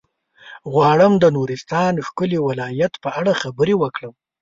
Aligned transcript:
غواړم 0.71 1.13
د 1.19 1.25
نورستان 1.37 1.89
د 1.95 1.99
ښکلي 2.07 2.39
ولايت 2.47 2.93
په 3.03 3.09
اړه 3.19 3.39
خبرې 3.41 3.75
وکړم. 3.81 4.13